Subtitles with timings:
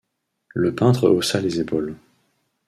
[0.55, 1.95] Le peintre haussa les épaules.